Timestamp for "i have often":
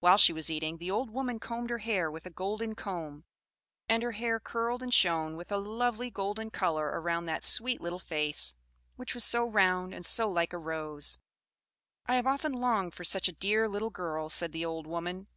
12.06-12.50